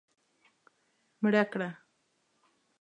[1.21, 1.69] مړه کړه